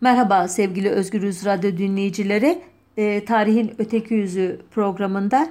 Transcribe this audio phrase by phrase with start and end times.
[0.00, 2.62] Merhaba sevgili Özgürüz Radyo dinleyicileri.
[2.96, 5.48] E, Tarihin Öteki Yüzü programında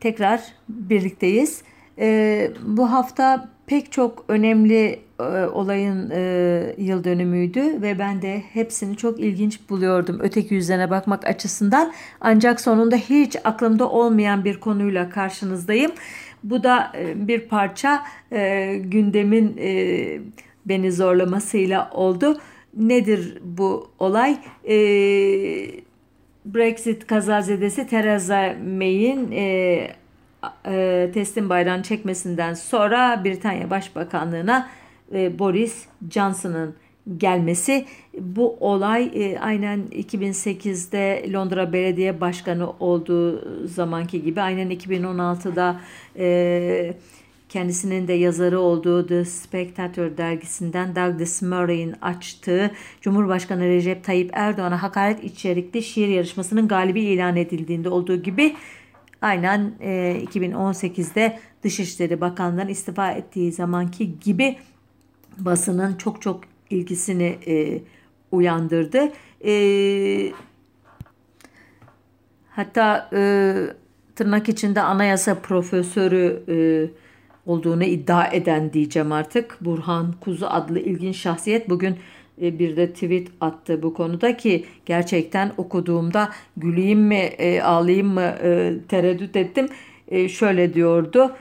[0.00, 1.62] tekrar birlikteyiz.
[1.98, 8.96] E, bu hafta pek çok önemli e, olayın e, yıl dönümüydü ve ben de hepsini
[8.96, 11.92] çok ilginç buluyordum öteki yüzlerine bakmak açısından.
[12.20, 15.92] Ancak sonunda hiç aklımda olmayan bir konuyla karşınızdayım.
[16.44, 20.20] Bu da e, bir parça e, gündemin e,
[20.66, 22.38] beni zorlamasıyla oldu.
[22.76, 24.38] Nedir bu olay?
[24.68, 24.76] E,
[26.44, 29.42] Brexit kazazedesi Theresa May'in e,
[30.66, 34.68] e, teslim bayrağını çekmesinden sonra Britanya Başbakanlığı'na
[35.14, 36.74] e, Boris Johnson'ın
[37.16, 37.84] gelmesi.
[38.20, 45.80] Bu olay e, aynen 2008'de Londra Belediye Başkanı olduğu zamanki gibi aynen 2016'da
[46.18, 46.94] e,
[47.52, 52.70] kendisinin de yazarı olduğu The Spectator dergisinden Douglas Murray'in açtığı
[53.00, 58.56] Cumhurbaşkanı Recep Tayyip Erdoğan'a hakaret içerikli şiir yarışmasının galibi ilan edildiğinde olduğu gibi
[59.22, 64.56] aynen e, 2018'de Dışişleri Bakanlığı'nın istifa ettiği zamanki gibi
[65.38, 67.82] basının çok çok ilgisini e,
[68.30, 69.12] uyandırdı.
[69.44, 70.32] E,
[72.50, 73.54] hatta e,
[74.16, 76.56] tırnak içinde anayasa profesörü e,
[77.46, 79.58] olduğunu iddia eden diyeceğim artık.
[79.60, 81.96] Burhan Kuzu adlı ilginç şahsiyet bugün
[82.42, 88.34] e, bir de tweet attı bu konuda ki gerçekten okuduğumda güleyim mi e, ağlayayım mı
[88.42, 89.68] e, tereddüt ettim.
[90.28, 91.32] Şöyle diyordu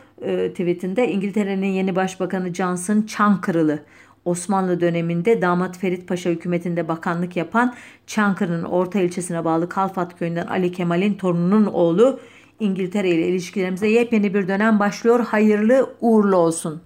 [0.50, 3.80] tweetinde İngiltere'nin yeni başbakanı Johnson Çankırılı.
[4.26, 7.76] Osmanlı döneminde damat Ferit Paşa hükümetinde bakanlık yapan
[8.08, 12.20] Çankırı'nın orta ilçesine bağlı Kalfat köyünden Ali Kemal'in torununun oğlu
[12.62, 15.20] İngiltere ile ilişkilerimize yepyeni bir dönem başlıyor.
[15.20, 16.82] Hayırlı uğurlu olsun.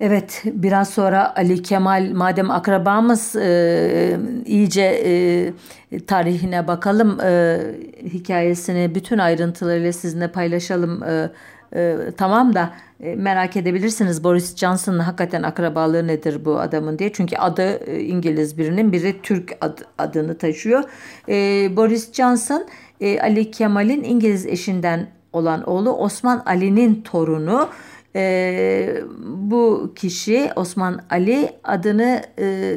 [0.00, 5.02] Evet biraz sonra Ali Kemal madem akrabamız e, iyice
[5.92, 7.60] e, tarihine bakalım e,
[8.04, 11.30] hikayesini bütün ayrıntılarıyla sizinle paylaşalım e,
[11.76, 17.36] e, tamam da e, merak edebilirsiniz Boris Johnson'ın hakikaten akrabalığı nedir bu adamın diye çünkü
[17.36, 20.84] adı e, İngiliz birinin biri Türk ad, adını taşıyor
[21.28, 21.34] e,
[21.76, 22.66] Boris Johnson
[23.02, 27.68] e, Ali Kemal'in İngiliz eşinden olan oğlu Osman Ali'nin torunu.
[28.16, 28.94] E,
[29.26, 32.74] bu kişi Osman Ali adını e,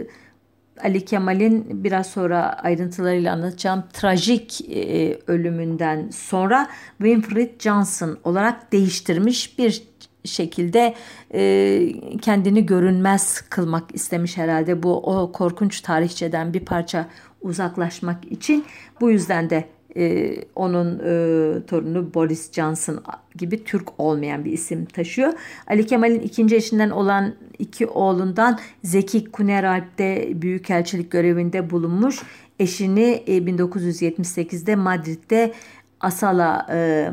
[0.84, 9.84] Ali Kemal'in biraz sonra ayrıntılarıyla anlatacağım trajik e, ölümünden sonra Winfred Johnson olarak değiştirmiş bir
[10.24, 10.94] şekilde
[11.34, 17.08] e, kendini görünmez kılmak istemiş herhalde bu o korkunç tarihçeden bir parça
[17.42, 18.66] uzaklaşmak için.
[19.02, 23.04] Bu yüzden de e, onun e, torunu Boris Johnson
[23.36, 25.34] gibi Türk olmayan bir isim taşıyor.
[25.68, 32.24] Ali Kemal'in ikinci eşinden olan iki oğlundan Zeki Kuneralp'te büyükelçilik görevinde bulunmuş.
[32.60, 35.54] Eşini e, 1978'de Madrid'de
[36.00, 37.10] Asala e,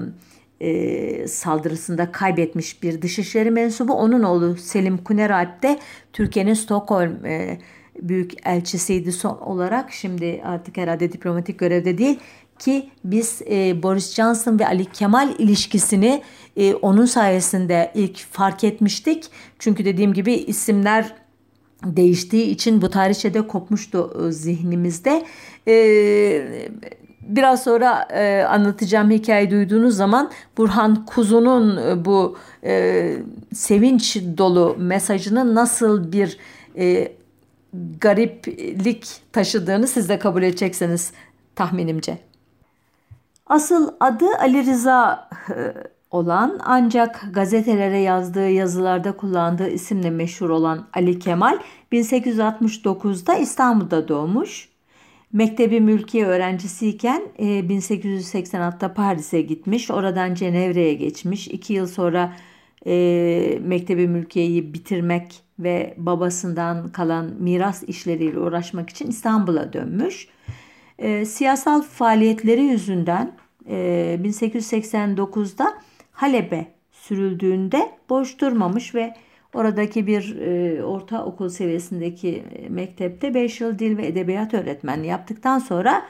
[0.60, 3.92] e, saldırısında kaybetmiş bir dışişleri mensubu.
[3.92, 5.78] Onun oğlu Selim Kuneralp de
[6.12, 7.59] Türkiye'nin Stockholm e,
[8.00, 9.92] büyük elçisiydi son olarak.
[9.92, 12.19] Şimdi artık herhalde diplomatik görevde değil
[12.64, 16.22] ki biz e, Boris Johnson ve Ali Kemal ilişkisini
[16.56, 19.24] e, onun sayesinde ilk fark etmiştik.
[19.58, 21.14] Çünkü dediğim gibi isimler
[21.84, 25.24] değiştiği için bu tarihçede kopmuştu e, zihnimizde.
[25.68, 25.74] E,
[27.22, 33.16] biraz sonra e, anlatacağım hikayeyi duyduğunuz zaman Burhan Kuzu'nun e, bu e,
[33.54, 36.38] sevinç dolu mesajının nasıl bir
[36.78, 37.12] e,
[38.00, 41.12] gariplik taşıdığını siz de kabul edeceksiniz
[41.54, 42.31] tahminimce.
[43.52, 45.74] Asıl adı Ali Rıza e,
[46.10, 51.58] olan ancak gazetelere yazdığı yazılarda kullandığı isimle meşhur olan Ali Kemal
[51.92, 54.68] 1869'da İstanbul'da doğmuş.
[55.32, 59.91] Mektebi mülkiye öğrencisiyken 1886'da e, Paris'e gitmiş.
[59.91, 61.48] Oradan Cenevre'ye geçmiş.
[61.48, 62.32] İki yıl sonra
[62.86, 70.28] e, Mektebi mülkiyeyi bitirmek ve babasından kalan miras işleriyle uğraşmak için İstanbul'a dönmüş.
[70.98, 75.74] E, siyasal faaliyetleri yüzünden 1889'da
[76.12, 79.14] Halep'e sürüldüğünde boş durmamış ve
[79.54, 86.03] oradaki bir e, ortaokul seviyesindeki mektepte 5 yıl dil ve edebiyat öğretmenliği yaptıktan sonra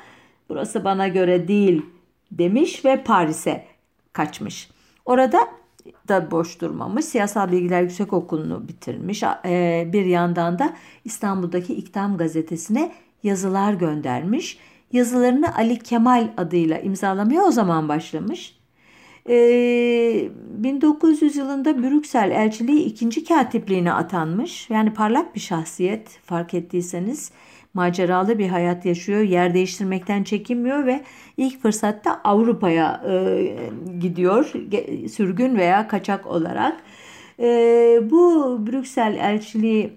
[0.49, 1.83] burası bana göre değil
[2.31, 3.65] demiş ve Paris'e
[4.13, 4.71] kaçmış.
[5.05, 5.49] Orada
[6.09, 7.05] da boş durmamış.
[7.05, 9.23] Siyasal Bilgiler Yüksek Okulu'nu bitirmiş.
[9.23, 14.59] E, bir yandan da İstanbul'daki İktam gazetesine yazılar göndermiş
[14.93, 18.63] yazılarını Ali Kemal adıyla imzalamaya o zaman başlamış.
[19.27, 24.71] 1900 yılında Brüksel elçiliği ikinci katipliğine atanmış.
[24.71, 27.33] Yani parlak bir şahsiyet fark ettiyseniz
[27.75, 29.21] maceralı bir hayat yaşıyor.
[29.21, 31.05] Yer değiştirmekten çekinmiyor ve
[31.37, 33.53] ilk fırsatta Avrupa'ya e,
[34.01, 34.53] gidiyor.
[35.13, 36.77] Sürgün veya kaçak olarak.
[37.39, 37.45] E,
[38.11, 39.93] bu Brüksel elçiliği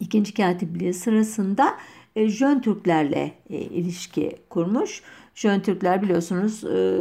[0.00, 1.74] ikinci katipliği sırasında
[2.18, 5.02] e, Jön Türklerle e, ilişki kurmuş.
[5.34, 6.98] Jön Türkler biliyorsunuz e,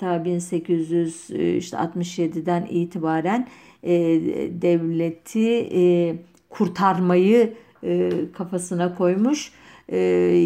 [0.00, 3.48] ta 1867'den itibaren
[3.82, 3.92] e,
[4.62, 6.16] devleti e,
[6.50, 9.52] kurtarmayı e, kafasına koymuş.
[9.88, 9.98] E,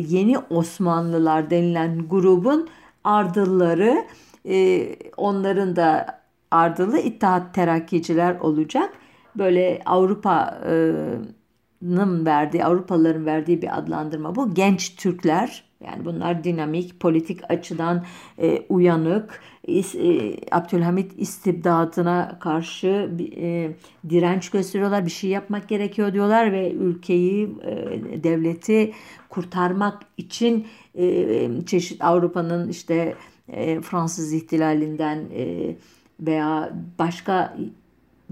[0.09, 2.69] yeni Osmanlılar denilen grubun
[3.05, 4.05] ardılları
[4.49, 6.19] e, onların da
[6.51, 8.93] ardılı İttihat Terakkiciler olacak.
[9.35, 9.83] Böyle
[11.83, 14.55] Avrupa'nın verdiği, Avrupalıların verdiği bir adlandırma bu.
[14.55, 18.05] Genç Türkler yani bunlar dinamik, politik açıdan
[18.39, 23.71] e, uyanık, e, Abdülhamit istibdadına karşı e,
[24.09, 25.07] direnç gösteriyorlar.
[25.07, 28.93] Bir şey yapmak gerekiyor diyorlar ve ülkeyi, e, devleti
[29.29, 30.67] kurtarmak için
[30.99, 33.15] e, çeşit Avrupa'nın işte
[33.49, 35.77] e, Fransız ihtilalinden e,
[36.21, 37.57] veya başka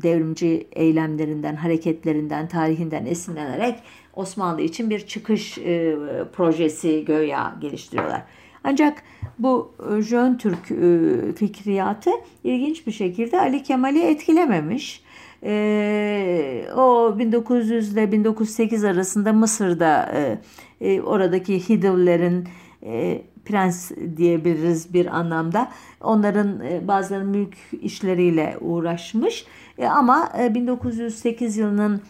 [0.03, 3.79] devrimci eylemlerinden, hareketlerinden, tarihinden esinlenerek
[4.15, 5.97] Osmanlı için bir çıkış e,
[6.33, 8.23] projesi göya geliştiriyorlar.
[8.65, 9.03] Ancak
[9.39, 12.11] bu e, Jön Türk e, fikriyatı
[12.45, 15.03] ilginç bir şekilde Ali Kemal'i etkilememiş.
[15.43, 20.39] E, o 1900 ile 1908 arasında Mısır'da e,
[20.81, 22.49] e, oradaki Hidivlerin
[22.83, 25.73] e, prens diyebiliriz bir anlamda.
[26.01, 29.45] Onların e, bazılarının mülk işleriyle uğraşmış.
[29.79, 32.01] E, ama e, 1908 yılının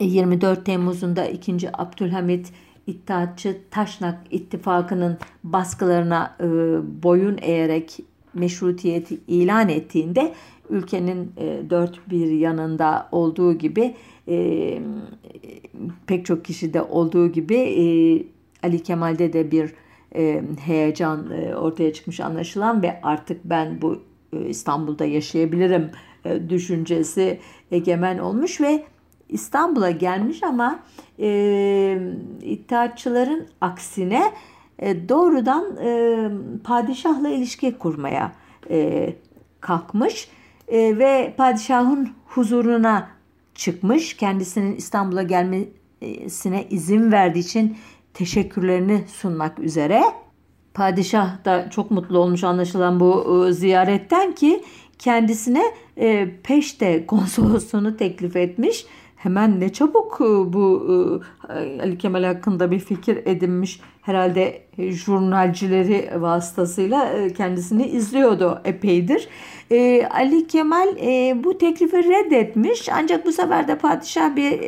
[0.00, 1.56] 24 Temmuz'unda 2.
[1.72, 2.52] Abdülhamit
[2.86, 6.46] İttihatçı Taşnak İttifakı'nın baskılarına e,
[7.02, 8.00] boyun eğerek
[8.34, 10.34] meşrutiyeti ilan ettiğinde
[10.70, 13.94] ülkenin e, dört bir yanında olduğu gibi
[14.28, 14.78] e,
[16.06, 17.84] pek çok kişide olduğu gibi e,
[18.66, 19.72] Ali Kemal'de de bir
[20.16, 24.02] e, heyecan e, ortaya çıkmış anlaşılan ve artık ben bu
[24.32, 25.90] e, İstanbul'da yaşayabilirim
[26.48, 27.40] düşüncesi
[27.70, 28.84] egemen olmuş ve
[29.28, 30.78] İstanbul'a gelmiş ama
[31.18, 31.98] e,
[32.42, 34.32] İttihatçıların aksine
[34.78, 36.18] e, doğrudan e,
[36.64, 38.32] padişahla ilişki kurmaya
[38.70, 39.12] e,
[39.60, 40.28] kalkmış
[40.68, 43.08] e, ve padişahın huzuruna
[43.54, 44.16] çıkmış.
[44.16, 47.76] Kendisinin İstanbul'a gelmesine izin verdiği için
[48.16, 50.02] teşekkürlerini sunmak üzere.
[50.74, 54.62] Padişah da çok mutlu olmuş anlaşılan bu e, ziyaretten ki
[54.98, 55.62] kendisine
[55.96, 58.86] e, peşte konsolosluğunu teklif etmiş
[59.16, 60.86] hemen ne çabuk e, bu
[61.80, 69.28] Ali Kemal hakkında bir fikir edinmiş herhalde jurnalcileri vasıtasıyla kendisini izliyordu epeydir.
[70.10, 70.88] Ali Kemal
[71.44, 74.60] bu teklifi reddetmiş ancak bu sefer de padişah bir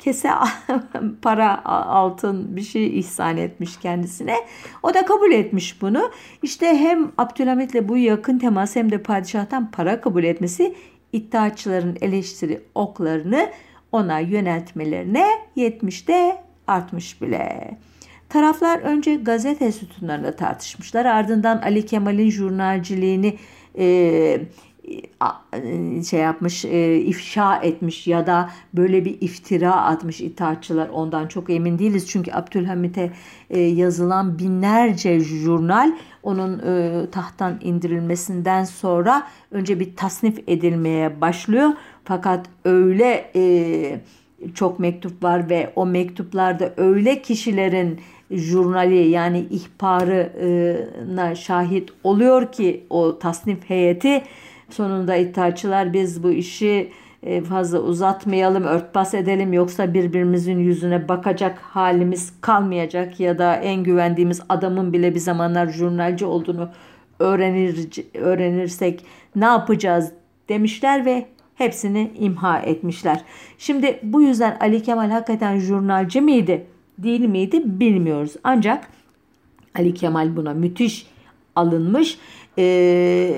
[0.00, 0.30] kese
[1.22, 4.36] para altın bir şey ihsan etmiş kendisine.
[4.82, 6.10] O da kabul etmiş bunu.
[6.42, 10.74] İşte hem Abdülhamit'le bu yakın temas hem de padişahtan para kabul etmesi
[11.12, 13.50] iddiaçıların eleştiri oklarını
[13.92, 15.26] ona yöneltmelerine
[15.56, 17.70] 70'te artmış bile.
[18.28, 21.04] Taraflar önce gazete sütunlarında tartışmışlar.
[21.04, 23.38] Ardından Ali Kemal'in jurnalciliğini
[23.78, 24.40] e,
[26.10, 31.78] şey yapmış, e, ifşa etmiş ya da böyle bir iftira atmış itaatçılar ondan çok emin
[31.78, 32.08] değiliz.
[32.08, 33.10] Çünkü Abdülhamit'e
[33.50, 41.70] e, yazılan binlerce jurnal onun e, tahttan indirilmesinden sonra önce bir tasnif edilmeye başlıyor.
[42.04, 43.30] Fakat öyle
[44.54, 53.18] çok mektup var ve o mektuplarda öyle kişilerin jurnali yani ihbarına şahit oluyor ki o
[53.18, 54.22] tasnif heyeti
[54.70, 62.32] Sonunda iddiaçılar biz bu işi e, fazla uzatmayalım, örtbas edelim yoksa birbirimizin yüzüne bakacak halimiz
[62.40, 66.68] kalmayacak ya da en güvendiğimiz adamın bile bir zamanlar jurnalci olduğunu
[67.18, 69.04] öğrenir, öğrenirsek
[69.36, 70.12] ne yapacağız
[70.48, 73.24] demişler ve hepsini imha etmişler.
[73.58, 76.66] Şimdi bu yüzden Ali Kemal hakikaten jurnalci miydi,
[76.98, 78.32] değil miydi bilmiyoruz.
[78.44, 78.88] Ancak
[79.74, 81.06] Ali Kemal buna müthiş
[81.56, 82.18] alınmış
[82.58, 83.32] e,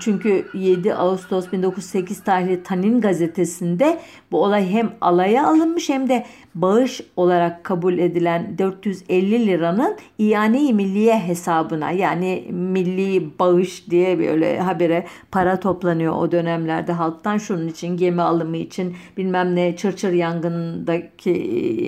[0.00, 3.98] çünkü 7 Ağustos 1908 tarihli Tanin gazetesinde
[4.32, 6.24] bu olay hem alaya alınmış hem de
[6.54, 15.04] bağış olarak kabul edilen 450 liranın iane-i milliye hesabına yani milli bağış diye böyle habere
[15.30, 16.92] para toplanıyor o dönemlerde.
[16.92, 21.32] Halktan şunun için gemi alımı için bilmem ne çırçır yangınındaki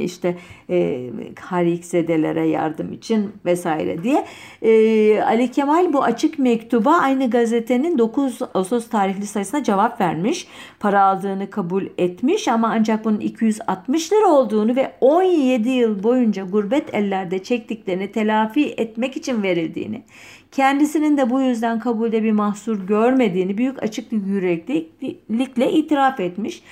[0.04, 0.36] işte
[0.70, 1.10] e,
[1.40, 4.26] harikzedelere yardım için vesaire diye.
[4.62, 10.46] E, Ali Kemal bu açık mektuba aynı gazetenin 9 Ağustos tarihli sayısına cevap vermiş.
[10.80, 16.94] Para aldığını kabul etmiş ama ancak bunun 260 lira olduğunu ve 17 yıl boyunca gurbet
[16.94, 20.02] ellerde çektiklerini telafi etmek için verildiğini,
[20.52, 26.62] kendisinin de bu yüzden kabulde bir mahsur görmediğini büyük açıklık yüreklilikle itiraf etmiş.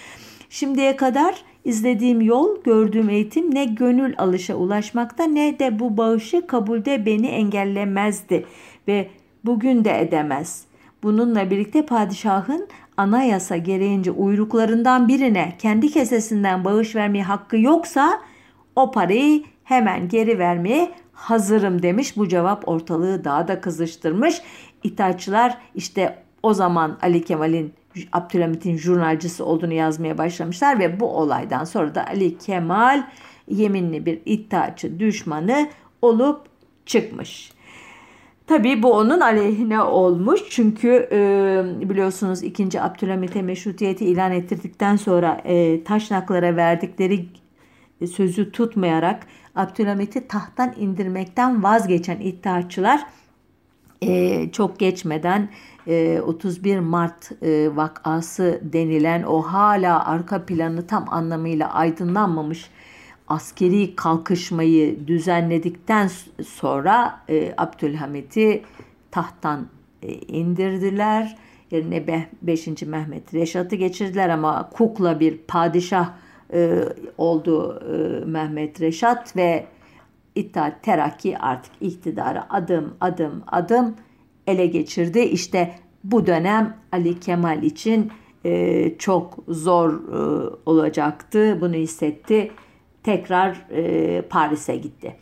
[0.51, 7.07] Şimdiye kadar izlediğim yol, gördüğüm eğitim ne gönül alışa ulaşmakta ne de bu bağışı kabulde
[7.07, 8.45] beni engellemezdi
[8.89, 9.09] ve
[9.49, 10.65] bugün de edemez.
[11.03, 18.21] Bununla birlikte padişahın anayasa gereğince uyruklarından birine kendi kesesinden bağış vermeye hakkı yoksa
[18.77, 22.17] o parayı hemen geri vermeye hazırım demiş.
[22.17, 24.43] Bu cevap ortalığı daha da kızıştırmış.
[24.83, 27.73] İthaççılar işte o zaman Ali Kemal'in
[28.13, 33.03] Abdülhamit'in jurnalcisi olduğunu yazmaya başlamışlar ve bu olaydan sonra da Ali Kemal
[33.49, 35.69] yeminli bir iddiaçı düşmanı
[36.03, 36.47] olup
[36.87, 37.58] çıkmış.
[38.49, 42.83] Tabii bu onun aleyhine olmuş çünkü e, biliyorsunuz 2.
[42.83, 47.27] Abdülhamit'e meşrutiyeti ilan ettirdikten sonra e, Taşnaklara verdikleri
[48.13, 49.27] sözü tutmayarak
[49.57, 53.07] Abdülhamit'i tahttan indirmekten vazgeçen iddiaçılar
[54.03, 55.49] e, çok geçmeden
[56.23, 62.71] 31 e, Mart e, vakası denilen o hala arka planı tam anlamıyla aydınlanmamış
[63.29, 66.11] askeri kalkışmayı düzenledikten
[66.47, 68.63] sonra e, Abdülhamit'i
[69.11, 69.67] tahttan
[70.29, 71.39] indirdiler.
[71.71, 72.67] Yerine 5.
[72.83, 76.11] Mehmet Reşat'ı geçirdiler ama kukla bir padişah
[77.19, 77.83] oldu
[78.27, 79.67] Mehmet Reşat ve
[80.35, 83.95] İttihat Terakki artık iktidarı adım adım adım
[84.47, 85.21] ele geçirdi.
[85.21, 88.13] İşte bu dönem Ali Kemal için
[88.45, 91.59] e, çok zor e, olacaktı.
[91.61, 92.51] Bunu hissetti.
[93.03, 95.17] Tekrar e, Paris'e gitti.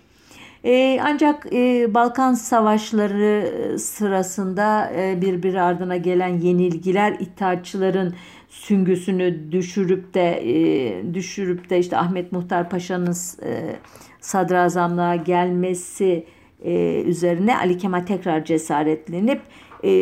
[0.65, 8.15] E, ancak e, Balkan Savaşları sırasında e, birbiri ardına gelen yenilgiler İttihatçıların
[8.49, 13.77] süngüsünü düşürüp de e, düşürüp de işte Ahmet Muhtar Paşa'nın e,
[14.21, 16.27] sadrazamlığa gelmesi
[16.65, 19.41] e, üzerine Ali Kemal tekrar cesaretlenip
[19.85, 19.93] e,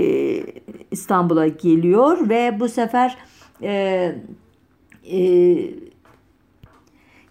[0.91, 3.17] İstanbul'a geliyor ve bu sefer
[3.63, 4.13] e,
[5.13, 5.21] e,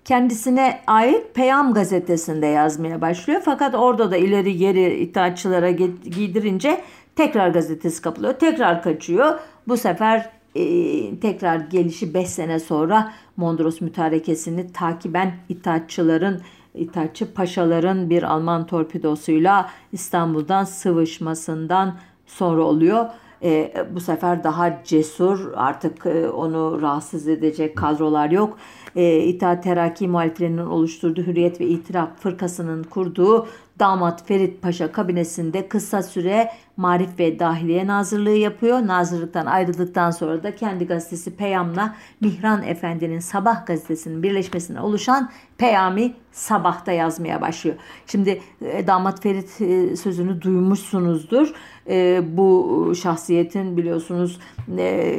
[0.06, 3.42] kendisine ait Peyam gazetesinde yazmaya başlıyor.
[3.46, 6.82] Fakat orada da ileri geri itaatçılara giydirince
[7.16, 8.34] tekrar gazetesi kapılıyor.
[8.34, 9.40] Tekrar kaçıyor.
[9.68, 16.42] Bu sefer e, tekrar gelişi 5 sene sonra Mondros mütarekesini takiben itaatçıların
[16.76, 21.96] İthaççı paşaların bir Alman torpidosuyla İstanbul'dan sıvışmasından
[22.26, 23.06] sonra oluyor.
[23.44, 28.58] E, bu sefer daha cesur artık e, onu rahatsız edecek kadrolar yok.
[28.96, 33.48] E, İttihat Terakki muhaliflerinin oluşturduğu Hürriyet ve İtiraf Fırkası'nın kurduğu
[33.80, 38.88] damat Ferit Paşa kabinesinde kısa süre Marif ve Dahiliye Nazırlığı yapıyor.
[38.88, 46.92] Nazırlıktan ayrıldıktan sonra da kendi gazetesi Peyam'la Mihran Efendi'nin Sabah gazetesinin birleşmesine oluşan Peyami Sabah'ta
[46.92, 47.76] yazmaya başlıyor.
[48.08, 51.54] Şimdi e, damat Ferit e, sözünü duymuşsunuzdur.
[51.90, 54.40] E, bu şahsiyetin biliyorsunuz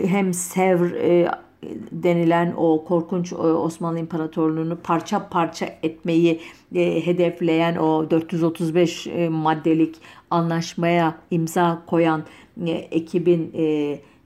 [0.07, 0.95] hem Sevr
[1.93, 6.41] denilen o korkunç Osmanlı İmparatorluğunu parça parça etmeyi
[6.75, 9.97] e, hedefleyen o 435 e, maddelik
[10.31, 12.25] anlaşmaya imza koyan
[12.67, 13.65] e, ekibin e,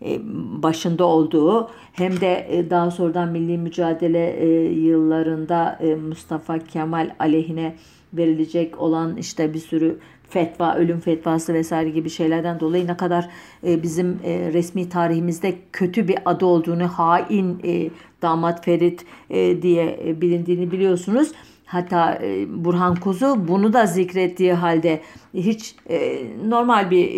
[0.02, 0.20] e,
[0.62, 7.76] başında olduğu hem de e, daha sonradan milli mücadele e, yıllarında e, Mustafa Kemal aleyhine
[8.12, 13.28] verilecek olan işte bir sürü fetva, ölüm fetvası vesaire gibi şeylerden dolayı ne kadar
[13.66, 17.90] e, bizim e, resmi tarihimizde kötü bir adı olduğunu, hain e,
[18.22, 21.32] damat Ferit e, diye e, bilindiğini biliyorsunuz.
[21.66, 25.00] Hatta e, Burhan Kuzu bunu da zikrettiği halde
[25.34, 27.08] hiç e, normal bir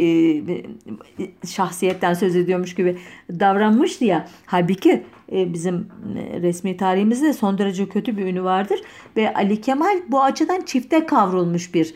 [0.49, 0.63] e,
[1.47, 2.99] şahsiyetten söz ediyormuş gibi
[3.31, 4.29] davranmıştı ya.
[4.47, 5.03] Halbuki
[5.33, 8.81] e, bizim e, resmi tarihimizde son derece kötü bir ünü vardır.
[9.17, 11.95] Ve Ali Kemal bu açıdan çifte kavrulmuş bir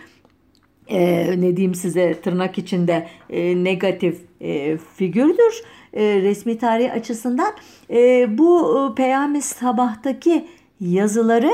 [0.88, 5.62] e, ne diyeyim size tırnak içinde e, negatif e, figürdür
[5.92, 7.52] e, resmi tarih açısından.
[7.90, 10.46] E, bu e, Peyami Sabah'taki
[10.80, 11.50] yazıları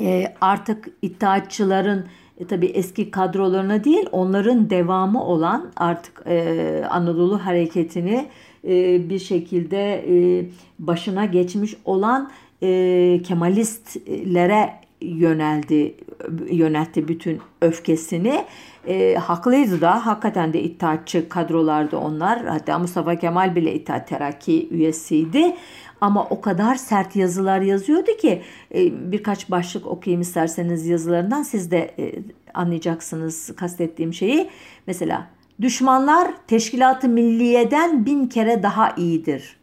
[0.00, 2.06] e, artık iddiaçıların
[2.38, 8.26] e, tabi eski kadrolarına değil onların devamı olan artık e, Anadolu hareketini
[8.64, 10.44] e, bir şekilde e,
[10.78, 12.30] başına geçmiş olan
[12.62, 15.94] e, Kemalistlere yöneldi
[16.50, 18.44] yöneltti bütün öfkesini.
[18.86, 22.46] E, haklıydı da hakikaten de iddiatçı kadrolardı onlar.
[22.46, 25.56] Hatta Mustafa Kemal bile İttihat Terakki üyesiydi.
[26.00, 28.42] ama o kadar sert yazılar yazıyordu ki
[28.74, 32.12] e, birkaç başlık okuyayım isterseniz yazılarından siz de e,
[32.54, 34.50] anlayacaksınız kastettiğim şeyi.
[34.86, 35.28] Mesela
[35.60, 39.56] düşmanlar teşkilatı milliyeden bin kere daha iyidir.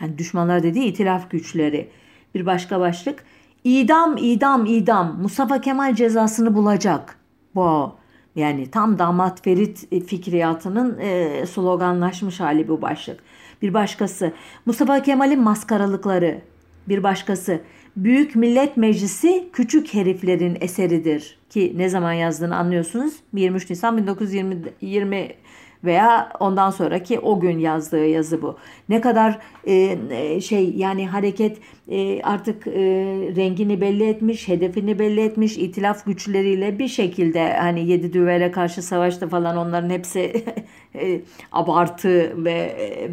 [0.00, 1.88] Yani düşmanlar dediği itilaf güçleri.
[2.34, 3.24] Bir başka başlık
[3.66, 7.18] idam idam idam Mustafa Kemal cezasını bulacak.
[7.44, 8.02] Wow.
[8.36, 13.20] Yani tam damat Ferit fikriyatının e, sloganlaşmış hali bu başlık.
[13.62, 14.32] Bir başkası
[14.66, 16.40] Mustafa Kemal'in maskaralıkları.
[16.88, 17.60] Bir başkası
[17.96, 21.38] Büyük Millet Meclisi küçük heriflerin eseridir.
[21.50, 23.14] Ki ne zaman yazdığını anlıyorsunuz.
[23.34, 25.34] 23 Nisan 1920
[25.86, 28.56] veya ondan sonraki o gün yazdığı yazı bu.
[28.88, 32.72] Ne kadar e, e, şey yani hareket e, artık e,
[33.36, 39.28] rengini belli etmiş, hedefini belli etmiş, itilaf güçleriyle bir şekilde hani yedi düvele karşı savaştı
[39.28, 40.44] falan onların hepsi
[40.94, 41.20] e,
[41.52, 43.10] abartı ve e,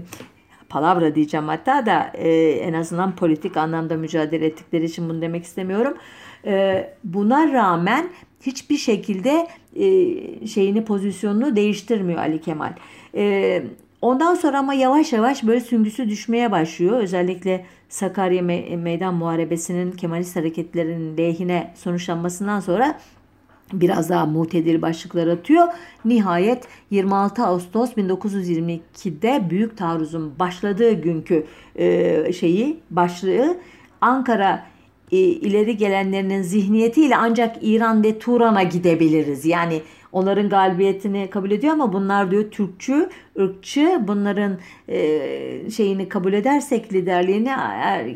[0.70, 5.94] palavra diyeceğim hatta da e, en azından politik anlamda mücadele ettikleri için bunu demek istemiyorum.
[6.46, 8.10] E, buna rağmen
[8.46, 12.74] hiçbir şekilde e, şeyini pozisyonunu değiştirmiyor Ali Kemal.
[13.16, 13.64] E,
[14.02, 17.00] ondan sonra ama yavaş yavaş böyle süngüsü düşmeye başlıyor.
[17.00, 23.00] Özellikle Sakarya Me- Meydan Muharebesi'nin Kemalist hareketlerinin lehine sonuçlanmasından sonra
[23.74, 25.68] biraz daha mutedil başlıklar atıyor.
[26.06, 31.46] Nihayet 26 Ağustos 1922'de Büyük Taarruz'un başladığı günkü
[31.76, 33.58] e, şeyi başlığı
[34.02, 34.73] Ankara
[35.20, 39.46] ileri gelenlerinin zihniyetiyle ancak İran ve Turan'a gidebiliriz.
[39.46, 44.02] Yani onların galibiyetini kabul ediyor ama bunlar diyor Türkçü, ırkçı.
[44.08, 44.58] Bunların
[44.90, 47.50] e, şeyini kabul edersek liderliğini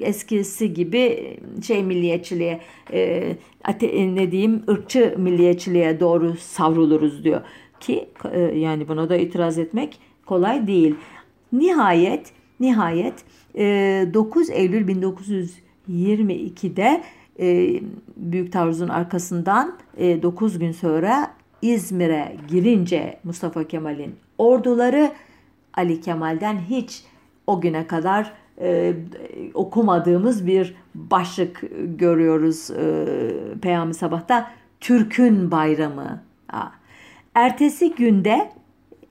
[0.02, 1.38] eskisi gibi
[1.68, 2.62] şey milliyetçiliğe
[2.94, 3.32] e,
[3.64, 7.42] ate, ne diyeyim ırkçı milliyetçiliğe doğru savruluruz diyor.
[7.80, 10.96] Ki e, yani buna da itiraz etmek kolay değil.
[11.52, 13.14] Nihayet nihayet
[13.56, 17.04] e, 9 Eylül 1900 22'de
[17.40, 17.80] e,
[18.18, 25.12] Büyük Taarruz'un arkasından e, 9 gün sonra İzmir'e girince Mustafa Kemal'in orduları
[25.74, 27.04] Ali Kemal'den hiç
[27.48, 28.94] o güne kadar e,
[29.54, 31.64] okumadığımız bir başlık
[32.00, 33.06] görüyoruz e,
[33.62, 34.52] Peyami Sabah'ta.
[34.80, 36.24] Türk'ün bayramı.
[36.48, 36.72] Ha.
[37.36, 38.52] Ertesi günde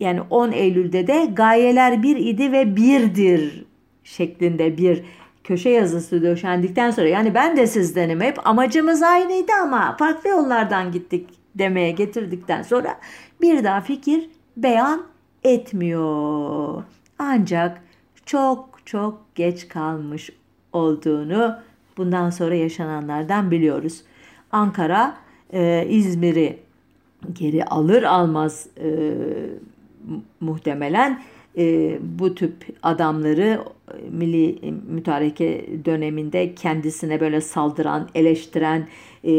[0.00, 3.64] yani 10 Eylül'de de gayeler bir idi ve birdir
[4.04, 5.04] şeklinde bir
[5.46, 11.28] köşe yazısı döşendikten sonra yani ben de sizdenim hep amacımız aynıydı ama farklı yollardan gittik
[11.54, 12.98] demeye getirdikten sonra
[13.40, 15.02] bir daha fikir beyan
[15.44, 16.82] etmiyor.
[17.18, 17.82] Ancak
[18.26, 20.30] çok çok geç kalmış
[20.72, 21.56] olduğunu
[21.96, 24.02] bundan sonra yaşananlardan biliyoruz.
[24.52, 25.16] Ankara
[25.52, 26.58] e, İzmir'i
[27.32, 29.14] geri alır almaz e,
[30.40, 31.22] muhtemelen
[31.56, 33.60] e, bu tip adamları
[34.10, 38.88] milli mütareke döneminde kendisine böyle saldıran, eleştiren
[39.24, 39.34] e,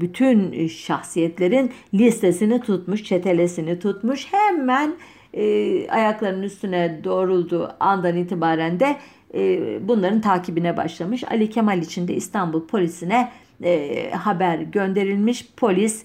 [0.00, 4.26] bütün şahsiyetlerin listesini tutmuş, çetelesini tutmuş.
[4.32, 4.94] Hemen
[5.34, 8.96] e, ayaklarının üstüne doğrulduğu andan itibaren de
[9.34, 11.24] e, bunların takibine başlamış.
[11.24, 13.32] Ali Kemal için de İstanbul polisine
[13.64, 15.48] e, haber gönderilmiş.
[15.56, 16.02] Polis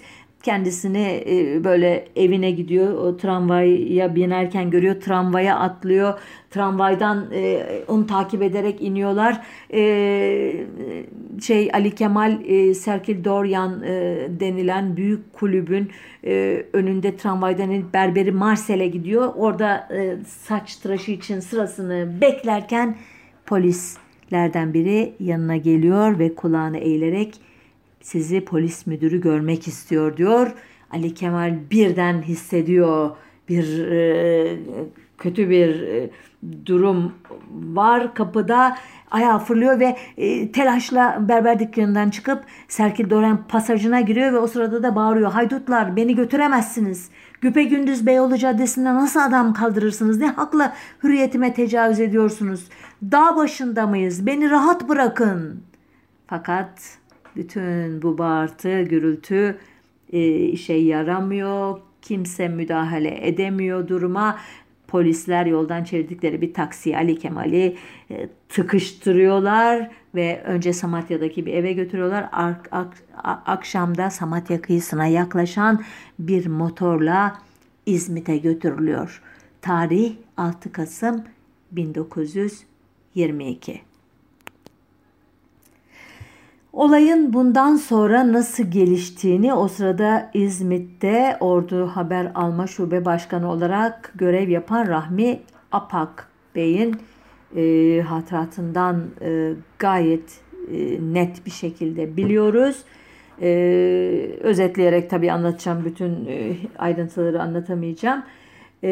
[0.48, 2.94] kendisini e, böyle evine gidiyor.
[2.94, 5.02] O tramvaya binerken görüyor.
[5.02, 6.20] Tramvaya atlıyor.
[6.52, 9.42] Tramvaydan e, onu takip ederek iniyorlar.
[9.74, 9.82] E,
[11.42, 12.38] şey Ali Kemal
[12.74, 13.82] Serkil Doryan
[14.40, 15.92] denilen büyük kulübün
[16.74, 19.34] önünde tramvaydan inip berberi Marsel'e gidiyor.
[19.36, 19.90] Orada
[20.28, 22.96] saç tıraşı için sırasını beklerken
[23.46, 27.47] polislerden biri yanına geliyor ve kulağını eğilerek
[28.08, 30.52] sizi polis müdürü görmek istiyor diyor.
[30.92, 33.10] Ali Kemal birden hissediyor
[33.50, 34.58] bir e,
[35.18, 36.10] kötü bir e,
[36.66, 37.14] durum
[37.52, 38.78] var kapıda
[39.12, 44.84] ayağı fırlıyor ve e, telaşla berber dükkanından çıkıp Serkil Doren pasajına giriyor ve o sırada
[44.84, 45.32] da bağırıyor.
[45.32, 47.10] Haydutlar beni götüremezsiniz.
[47.42, 50.18] Güpe gündüz Beyoğlu Caddesi'nde nasıl adam kaldırırsınız?
[50.18, 52.68] Ne hakla hürriyetime tecavüz ediyorsunuz?
[53.04, 54.26] Dağ başında mıyız?
[54.26, 55.64] Beni rahat bırakın.
[56.28, 56.98] Fakat
[57.38, 59.58] bütün bu bağırtı, gürültü
[60.14, 61.80] e, işe yaramıyor.
[62.02, 64.40] Kimse müdahale edemiyor duruma.
[64.88, 67.76] Polisler yoldan çevirdikleri bir taksi Ali Kemal'i
[68.12, 72.30] e, tıkıştırıyorlar ve önce Samatya'daki bir eve götürüyorlar.
[72.32, 73.04] Ak, ak,
[73.46, 75.84] akşamda Samatya kıyısına yaklaşan
[76.20, 77.38] bir motorla
[77.86, 79.22] İzmit'e götürülüyor.
[79.62, 81.24] Tarih 6 Kasım
[81.72, 83.82] 1922.
[86.78, 94.50] Olayın bundan sonra nasıl geliştiğini o sırada İzmit'te Ordu Haber Alma Şube Başkanı olarak görev
[94.50, 95.40] yapan Rahmi
[95.72, 96.96] Apak Bey'in
[97.56, 100.40] e, hatıratından e, gayet
[100.72, 102.84] e, net bir şekilde biliyoruz.
[103.42, 103.50] E,
[104.42, 108.24] özetleyerek tabii anlatacağım bütün e, ayrıntıları anlatamayacağım.
[108.84, 108.90] E,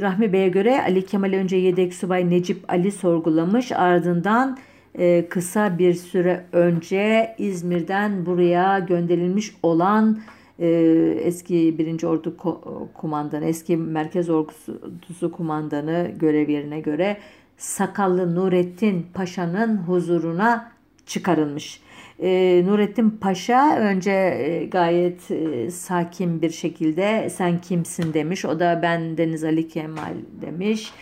[0.00, 4.58] Rahmi Bey'e göre Ali Kemal önce yedek subay Necip Ali sorgulamış ardından
[4.94, 10.18] e, kısa bir süre önce İzmir'den buraya gönderilmiş olan
[10.58, 10.68] e,
[11.22, 12.36] eski birinci Ordu
[12.94, 17.16] Kumandanı, eski Merkez Ordusu Kumandanı görev yerine göre
[17.56, 20.72] Sakallı Nurettin Paşa'nın huzuruna
[21.06, 21.80] çıkarılmış.
[22.22, 28.44] E, Nurettin Paşa önce e, gayet e, sakin bir şekilde sen kimsin demiş.
[28.44, 30.92] O da ben Deniz Ali Kemal demiş.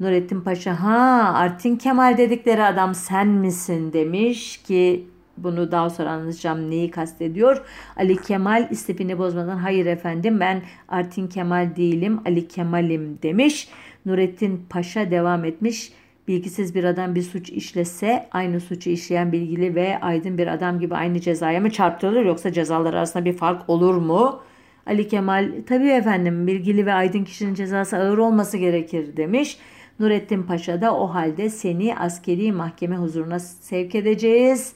[0.00, 5.06] Nurettin Paşa ha Artin Kemal dedikleri adam sen misin demiş ki
[5.36, 7.62] bunu daha sonra anlatacağım neyi kastediyor.
[7.96, 13.68] Ali Kemal istifini bozmadan hayır efendim ben Artin Kemal değilim Ali Kemal'im demiş.
[14.06, 15.92] Nurettin Paşa devam etmiş.
[16.28, 20.94] Bilgisiz bir adam bir suç işlese aynı suçu işleyen bilgili ve aydın bir adam gibi
[20.94, 24.40] aynı cezaya mı çarptırılır yoksa cezalar arasında bir fark olur mu?
[24.86, 29.58] Ali Kemal tabii efendim bilgili ve aydın kişinin cezası ağır olması gerekir demiş.
[30.00, 34.72] Nurettin Paşa da o halde seni askeri mahkeme huzuruna sevk edeceğiz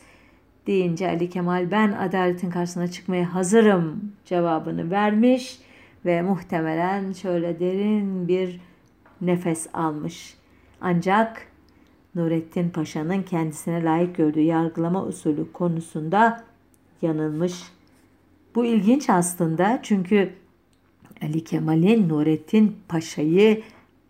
[0.66, 5.58] deyince Ali Kemal ben adaletin karşısına çıkmaya hazırım cevabını vermiş
[6.04, 8.60] ve muhtemelen şöyle derin bir
[9.20, 10.34] nefes almış.
[10.80, 11.46] Ancak
[12.14, 16.44] Nurettin Paşa'nın kendisine layık gördüğü yargılama usulü konusunda
[17.02, 17.62] yanılmış.
[18.54, 20.32] Bu ilginç aslında çünkü
[21.22, 23.62] Ali Kemal'in Nurettin Paşa'yı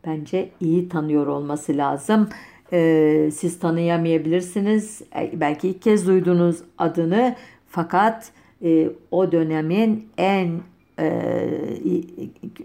[0.07, 2.29] bence iyi tanıyor olması lazım.
[2.73, 5.03] Ee, siz tanıyamayabilirsiniz.
[5.17, 7.37] E, belki ilk kez duydunuz adını
[7.69, 8.33] fakat
[8.65, 10.61] e, o dönemin en
[10.99, 11.49] e,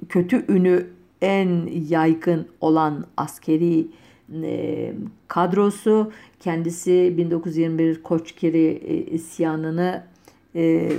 [0.10, 0.88] kötü ünü
[1.22, 3.88] en yaygın olan askeri
[5.28, 6.12] kadrosu.
[6.40, 8.80] Kendisi 1921 Koçkiri
[9.12, 10.04] isyanını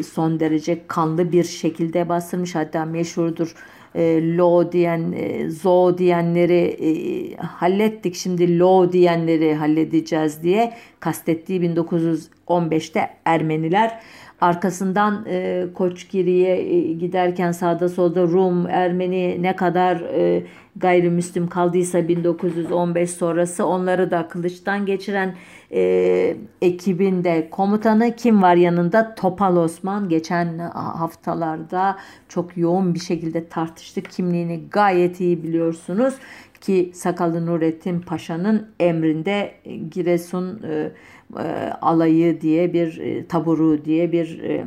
[0.07, 2.55] son derece kanlı bir şekilde bastırmış.
[2.55, 3.55] Hatta meşhurdur
[3.97, 6.91] e, lo diyen, e, zo diyenleri e,
[7.37, 8.15] hallettik.
[8.15, 14.01] Şimdi lo diyenleri halledeceğiz diye kastettiği 1915'te Ermeniler
[14.41, 20.43] Arkasından e, Koçgiri'ye e, giderken sağda solda Rum, Ermeni ne kadar e,
[20.77, 25.35] gayrimüslim kaldıysa 1915 sonrası onları da kılıçtan geçiren
[25.73, 29.15] e, ekibin de komutanı kim var yanında?
[29.15, 30.09] Topal Osman.
[30.09, 31.97] Geçen haftalarda
[32.29, 34.11] çok yoğun bir şekilde tartıştık.
[34.11, 36.15] Kimliğini gayet iyi biliyorsunuz
[36.61, 39.55] ki Sakallı Nurettin Paşa'nın emrinde
[39.91, 40.93] Giresun e,
[41.39, 44.67] e, alayı diye bir e, taburu diye bir e,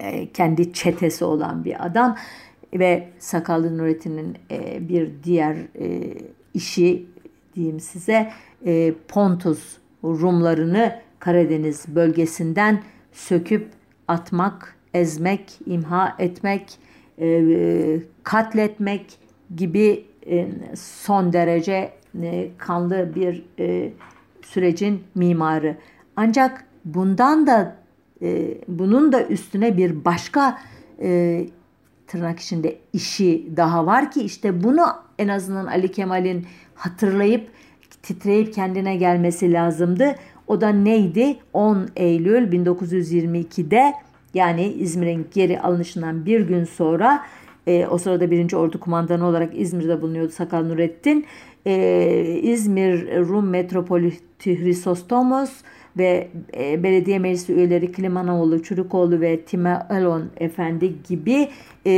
[0.00, 2.16] e, kendi çetesi olan bir adam
[2.74, 6.14] ve Sakallı Nurettin'in e, bir diğer e,
[6.54, 7.06] işi
[7.54, 8.30] diyeyim size
[8.66, 13.68] e, Pontus Rumlarını Karadeniz bölgesinden söküp
[14.08, 16.78] atmak, ezmek, imha etmek,
[17.20, 19.18] e, katletmek
[19.56, 20.13] gibi e,
[20.76, 23.92] son derece e, kanlı bir e,
[24.42, 25.76] sürecin mimarı.
[26.16, 27.76] Ancak bundan da
[28.22, 30.58] e, bunun da üstüne bir başka
[31.02, 31.40] e,
[32.06, 34.86] tırnak içinde işi daha var ki işte bunu
[35.18, 37.50] en azından Ali Kemal'in hatırlayıp
[38.02, 40.14] titreyip kendine gelmesi lazımdı.
[40.46, 41.36] O da neydi?
[41.52, 43.94] 10 Eylül 1922'de
[44.34, 47.24] yani İzmir'in geri alınışından bir gün sonra
[47.66, 51.26] e, o sırada birinci Ordu Kumandanı olarak İzmir'de bulunuyordu Sakal Nurettin.
[51.66, 55.50] E, İzmir Rum Metropoliti Hrisostomos
[55.98, 61.48] ve e, belediye meclisi üyeleri Klimanoğlu, Çurukoğlu ve Timelon Efendi gibi
[61.86, 61.92] e,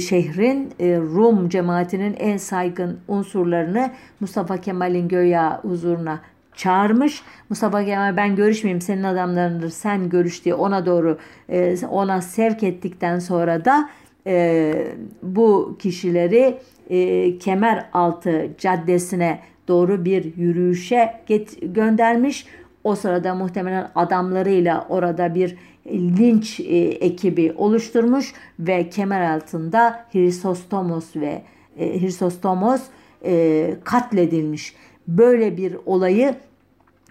[0.00, 6.20] şehrin e, Rum cemaatinin en saygın unsurlarını Mustafa Kemal'in göya huzuruna
[6.54, 7.22] çağırmış.
[7.50, 13.18] Mustafa Kemal ben görüşmeyeyim senin adamlarındır sen görüş diye ona doğru e, ona sevk ettikten
[13.18, 13.88] sonra da
[14.26, 14.74] e,
[15.22, 16.58] bu kişileri
[16.90, 22.46] e, Kemeraltı Caddesi'ne doğru bir yürüyüşe get, göndermiş.
[22.84, 25.56] O sırada muhtemelen adamlarıyla orada bir
[25.92, 31.42] linç e, ekibi oluşturmuş ve kemer altında Hrisostomos ve
[31.78, 32.82] e, Hrisostomos
[33.24, 34.74] e, katledilmiş.
[35.08, 36.34] Böyle bir olayı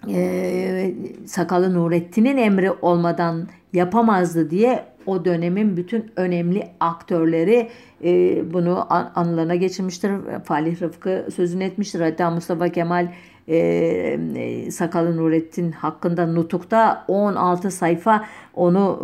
[0.08, 0.94] e,
[1.26, 7.68] Sakalı Nurettin'in emri olmadan yapamazdı diye o dönemin bütün önemli aktörleri
[8.04, 10.12] e, bunu an, anılarına geçirmiştir.
[10.44, 12.00] Falih Rıfkı sözünü etmiştir.
[12.00, 13.08] Hatta Mustafa Kemal
[13.48, 18.98] e, e, Sakalı Nurettin hakkında Nutuk'ta 16 sayfa onu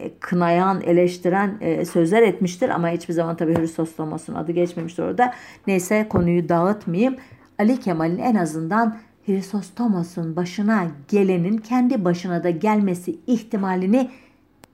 [0.00, 2.68] e, kınayan, eleştiren e, sözler etmiştir.
[2.68, 5.34] Ama hiçbir zaman tabii Hristostomas'ın adı geçmemiştir orada.
[5.66, 7.16] Neyse konuyu dağıtmayayım.
[7.58, 14.10] Ali Kemal'in en azından Hristostomos'un başına gelenin kendi başına da gelmesi ihtimalini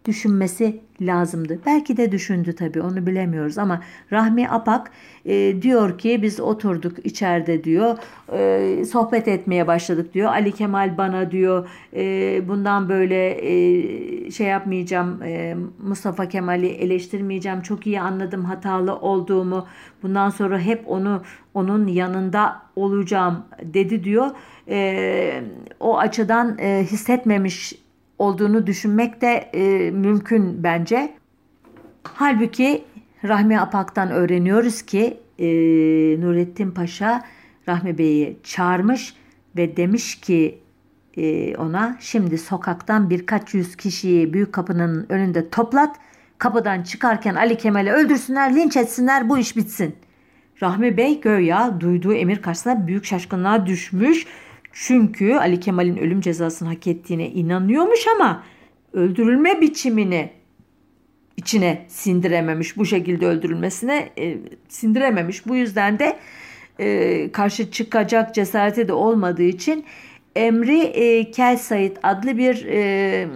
[0.04, 1.58] düşünmesi lazımdı.
[1.66, 4.90] Belki de düşündü tabii onu bilemiyoruz ama Rahmi Apak
[5.24, 7.98] e, diyor ki biz oturduk içeride diyor
[8.32, 10.28] e, sohbet etmeye başladık diyor.
[10.28, 17.62] Ali Kemal bana diyor e, bundan böyle e, şey yapmayacağım e, Mustafa Kemal'i eleştirmeyeceğim.
[17.62, 19.66] Çok iyi anladım hatalı olduğumu.
[20.02, 21.22] Bundan sonra hep onu
[21.54, 24.30] onun yanında olacağım dedi diyor.
[24.68, 25.42] E,
[25.80, 27.81] o açıdan e, hissetmemiş
[28.22, 31.14] olduğunu düşünmek de e, mümkün bence.
[32.04, 32.84] Halbuki
[33.24, 35.46] Rahmi Apak'tan öğreniyoruz ki e,
[36.20, 37.24] Nurettin Paşa
[37.68, 39.14] Rahmi Bey'i çağırmış
[39.56, 40.58] ve demiş ki
[41.16, 45.96] e, ona şimdi sokaktan birkaç yüz kişiyi büyük kapının önünde toplat.
[46.38, 49.94] Kapıdan çıkarken Ali Kemal'i öldürsünler, linç etsinler, bu iş bitsin.
[50.62, 54.26] Rahmi Bey göya duyduğu emir karşısında büyük şaşkınlığa düşmüş
[54.72, 58.44] çünkü Ali Kemal'in ölüm cezasını hak ettiğine inanıyormuş ama
[58.92, 60.30] öldürülme biçimini
[61.36, 62.76] içine sindirememiş.
[62.76, 65.46] Bu şekilde öldürülmesine e, sindirememiş.
[65.46, 66.16] Bu yüzden de
[66.78, 69.84] e, karşı çıkacak cesareti de olmadığı için
[70.36, 73.28] Emri e, Kel Said adlı bir e,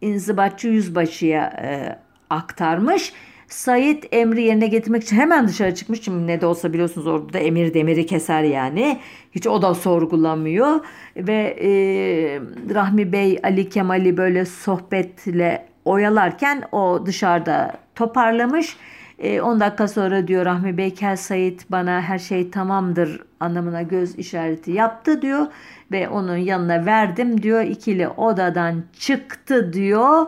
[0.00, 1.98] inzibatçı yüzbaşıya e,
[2.30, 3.12] aktarmış.
[3.48, 6.02] Said emri yerine getirmek için hemen dışarı çıkmış.
[6.02, 9.00] Şimdi ne de olsa biliyorsunuz orada da emir demiri keser yani.
[9.32, 10.80] Hiç o da sorgulamıyor.
[11.16, 11.70] Ve e,
[12.74, 18.76] Rahmi Bey Ali Kemal'i böyle sohbetle oyalarken o dışarıda toparlamış.
[19.18, 24.18] E, 10 dakika sonra diyor Rahmi Bey Kel Said bana her şey tamamdır anlamına göz
[24.18, 25.46] işareti yaptı diyor.
[25.92, 27.62] Ve onun yanına verdim diyor.
[27.62, 30.26] ikili odadan çıktı diyor.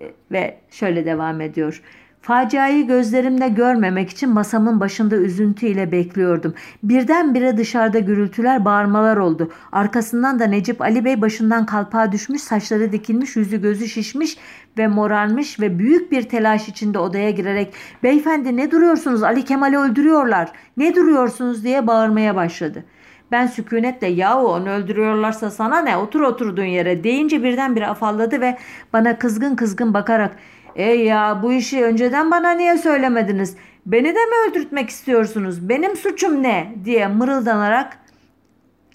[0.00, 1.82] E, ve şöyle devam ediyor.
[2.22, 6.54] Faciayı gözlerimde görmemek için masamın başında üzüntüyle bekliyordum.
[6.82, 9.52] Birdenbire dışarıda gürültüler, bağırmalar oldu.
[9.72, 14.36] Arkasından da Necip Ali Bey başından kalpağa düşmüş, saçları dikilmiş, yüzü gözü şişmiş
[14.78, 19.22] ve morarmış ve büyük bir telaş içinde odaya girerek ''Beyefendi ne duruyorsunuz?
[19.22, 20.48] Ali Kemal'i öldürüyorlar.
[20.76, 22.84] Ne duruyorsunuz?'' diye bağırmaya başladı.
[23.32, 28.58] Ben sükunetle yahu onu öldürüyorlarsa sana ne otur oturduğun yere deyince birdenbire afalladı ve
[28.92, 30.36] bana kızgın kızgın bakarak
[30.76, 33.56] Ey ya bu işi önceden bana niye söylemediniz?
[33.86, 35.68] Beni de mi öldürtmek istiyorsunuz?
[35.68, 36.74] Benim suçum ne?
[36.84, 37.98] diye mırıldanarak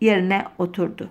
[0.02, 1.10] yerine oturdu.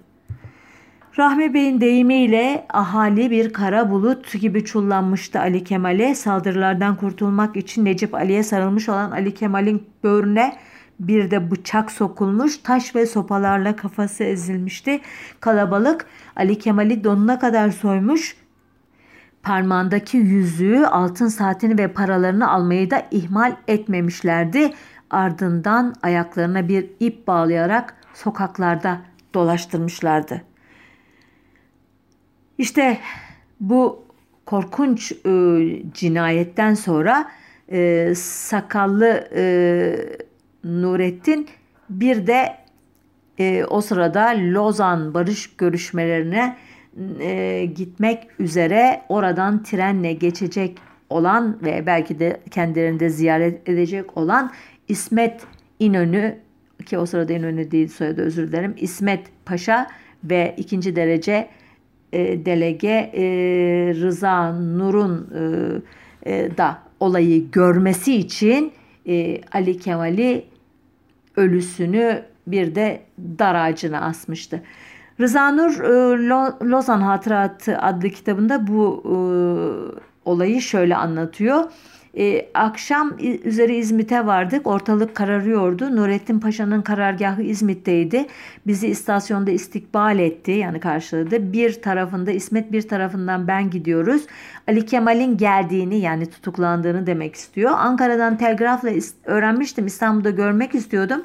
[1.19, 6.15] Rahmi Bey'in deyimiyle ahali bir kara bulut gibi çullanmıştı Ali Kemal'e.
[6.15, 10.57] Saldırılardan kurtulmak için Necip Ali'ye sarılmış olan Ali Kemal'in böğrüne
[11.01, 15.01] bir de bıçak sokulmuş, taş ve sopalarla kafası ezilmişti.
[15.41, 18.37] Kalabalık Ali Kemal'i donuna kadar soymuş,
[19.47, 24.73] Parmağındaki yüzüğü, altın saatini ve paralarını almayı da ihmal etmemişlerdi.
[25.11, 29.01] Ardından ayaklarına bir ip bağlayarak sokaklarda
[29.35, 30.43] dolaştırmışlardı.
[32.59, 32.99] İşte
[33.61, 34.05] bu
[34.47, 35.33] korkunç e,
[35.95, 37.31] cinayetten sonra
[37.73, 39.45] e, sakallı e,
[40.65, 41.49] Nurettin
[41.91, 42.57] bir de
[43.39, 46.57] e, o sırada Lozan barış görüşmelerine
[47.21, 50.79] e, gitmek üzere oradan trenle geçecek
[51.11, 54.53] olan ve belki de kendilerini ziyaret edecek olan
[54.89, 55.41] İsmet
[55.79, 56.39] İnönü
[56.87, 59.87] ki o sırada İnönü değil soyadı özür dilerim İsmet Paşa
[60.25, 61.49] ve ikinci derece
[62.13, 63.25] e, delege e,
[63.95, 65.31] Rıza Nur'un
[66.25, 68.73] e, e, da olayı görmesi için
[69.09, 70.45] e, Ali Kemal'i
[71.37, 74.63] ölüsünü bir de dar ağacına asmıştı.
[75.21, 76.29] Rıza Nur e,
[76.71, 79.15] Lozan Hatıratı adlı kitabında bu e,
[80.25, 81.65] olayı şöyle anlatıyor.
[82.19, 84.67] E, akşam üzeri İzmit'e vardık.
[84.67, 85.97] Ortalık kararıyordu.
[85.97, 88.27] Nurettin Paşa'nın karargahı İzmit'teydi.
[88.67, 90.51] Bizi istasyonda istikbal etti.
[90.51, 91.53] Yani karşıladı.
[91.53, 94.23] Bir tarafında İsmet bir tarafından ben gidiyoruz.
[94.69, 97.73] Ali Kemal'in geldiğini yani tutuklandığını demek istiyor.
[97.77, 98.91] Ankara'dan telgrafla
[99.25, 99.87] öğrenmiştim.
[99.87, 101.23] İstanbul'da görmek istiyordum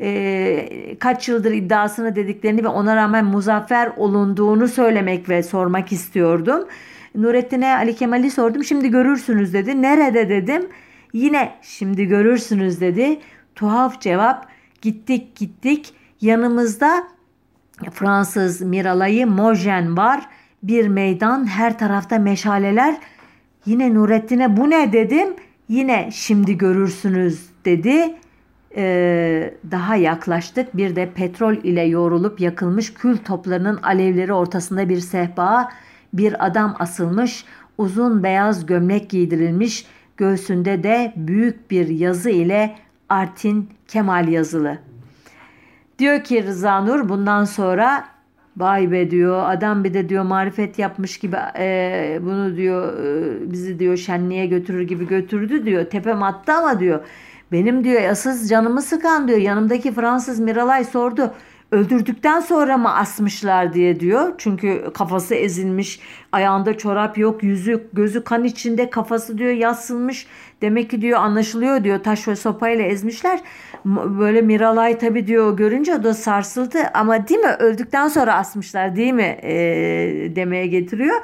[0.00, 6.68] e, kaç yıldır iddiasını dediklerini ve ona rağmen muzaffer olunduğunu söylemek ve sormak istiyordum.
[7.14, 8.64] Nurettin'e Ali Kemal'i sordum.
[8.64, 9.82] Şimdi görürsünüz dedi.
[9.82, 10.68] Nerede dedim.
[11.12, 13.20] Yine şimdi görürsünüz dedi.
[13.54, 14.46] Tuhaf cevap.
[14.82, 15.94] Gittik gittik.
[16.20, 17.04] Yanımızda
[17.92, 20.26] Fransız Miralay'ı Mojen var.
[20.62, 22.96] Bir meydan her tarafta meşaleler.
[23.66, 25.28] Yine Nurettin'e bu ne dedim.
[25.68, 28.14] Yine şimdi görürsünüz dedi
[28.76, 30.76] e, daha yaklaştık.
[30.76, 35.68] Bir de petrol ile yoğrulup yakılmış kül toplarının alevleri ortasında bir sehpa,
[36.12, 37.44] bir adam asılmış,
[37.78, 42.76] uzun beyaz gömlek giydirilmiş, göğsünde de büyük bir yazı ile
[43.08, 44.78] Artin Kemal yazılı.
[45.98, 48.04] Diyor ki Rıza Nur bundan sonra
[48.56, 53.78] vay be diyor adam bir de diyor marifet yapmış gibi e, bunu diyor e, bizi
[53.78, 55.84] diyor şenliğe götürür gibi götürdü diyor.
[55.84, 57.00] Tepem attı ama diyor
[57.52, 61.34] benim diyor asıl canımı sıkan diyor yanımdaki Fransız Miralay sordu
[61.72, 64.32] öldürdükten sonra mı asmışlar diye diyor.
[64.38, 66.00] Çünkü kafası ezilmiş,
[66.32, 70.26] ayağında çorap yok, yüzü gözü kan içinde, kafası diyor yassılmış.
[70.62, 73.40] Demek ki diyor anlaşılıyor diyor taş ve sopayla ezmişler.
[74.18, 79.12] Böyle Miralay tabi diyor görünce o da sarsıldı ama değil mi öldükten sonra asmışlar değil
[79.12, 79.52] mi e,
[80.36, 81.16] demeye getiriyor.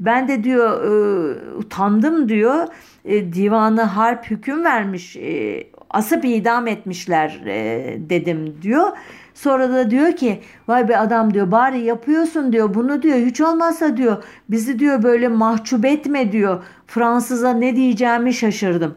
[0.00, 2.66] Ben de diyor e, utandım diyor.
[3.04, 5.16] E, divanı harp hüküm vermiş.
[5.16, 8.88] E, asıp idam etmişler e, dedim diyor.
[9.34, 13.96] Sonra da diyor ki vay be adam diyor bari yapıyorsun diyor bunu diyor hiç olmazsa
[13.96, 16.64] diyor bizi diyor böyle mahcup etme diyor.
[16.86, 18.94] Fransız'a ne diyeceğimi şaşırdım.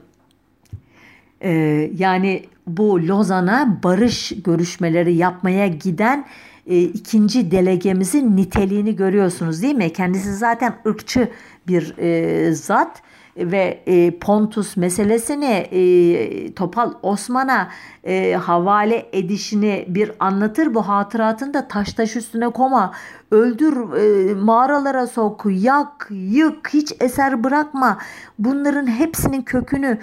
[1.41, 6.25] Ee, yani bu Lozan'a barış görüşmeleri yapmaya giden
[6.69, 9.93] e, ikinci delegemizin niteliğini görüyorsunuz değil mi?
[9.93, 11.29] Kendisi zaten ırkçı
[11.67, 13.01] bir e, zat
[13.37, 17.69] ve e, Pontus meselesini e, Topal Osman'a
[18.03, 20.73] e, havale edişini bir anlatır.
[20.73, 22.93] Bu hatıratında taş taş üstüne koma,
[23.31, 27.97] öldür, e, mağaralara sok, yak, yık, hiç eser bırakma.
[28.39, 29.97] Bunların hepsinin kökünü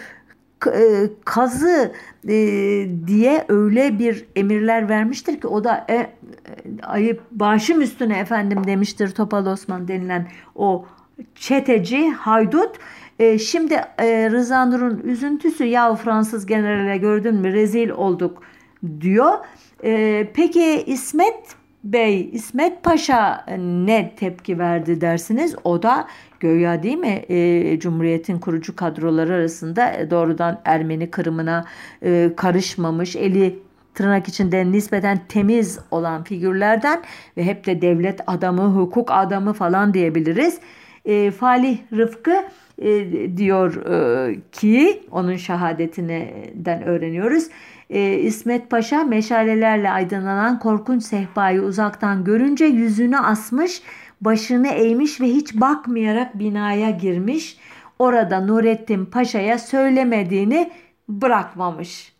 [1.25, 1.93] kazı
[2.29, 2.35] e,
[3.07, 6.11] diye öyle bir emirler vermiştir ki o da e, e,
[6.83, 10.87] ayıp başım üstüne efendim demiştir Topal Osman denilen o
[11.35, 12.77] çeteci haydut
[13.19, 18.43] e, şimdi e, Rıza Nur'un üzüntüsü ya Fransız generale gördün mü rezil olduk
[19.01, 19.33] diyor.
[19.85, 25.57] E, peki İsmet Bey, İsmet Paşa ne tepki verdi dersiniz?
[25.65, 26.09] O da
[26.41, 31.65] göya değil mi e, Cumhuriyet'in kurucu kadroları arasında doğrudan Ermeni kırımına
[32.03, 33.59] e, karışmamış, eli
[33.95, 37.03] tırnak içinde nispeten temiz olan figürlerden
[37.37, 40.61] ve hep de devlet adamı, hukuk adamı falan diyebiliriz.
[41.05, 42.45] E, Falih Rıfkı
[42.79, 47.49] e, diyor e, ki onun şehadetinden öğreniyoruz.
[47.91, 53.83] E, İsmet Paşa meşalelerle aydınlanan korkunç sehpayı uzaktan görünce yüzünü asmış,
[54.21, 57.59] başını eğmiş ve hiç bakmayarak binaya girmiş.
[57.99, 60.73] Orada Nurettin Paşa'ya söylemediğini
[61.09, 62.13] bırakmamış.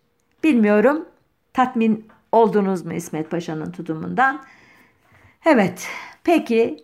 [0.45, 1.05] Bilmiyorum
[1.53, 4.43] tatmin oldunuz mu İsmet Paşa'nın tutumundan?
[5.47, 5.89] Evet
[6.25, 6.77] peki